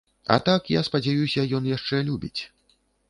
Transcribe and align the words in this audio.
А 0.35 0.37
так, 0.47 0.71
я 0.77 0.81
спадзяюся, 0.87 1.45
ён 1.59 1.67
яшчэ 1.77 2.01
любіць. 2.09 2.37